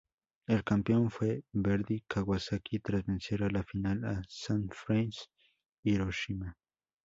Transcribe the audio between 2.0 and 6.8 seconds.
Kawasaki, tras vencer en la final a Sanfrecce Hiroshima.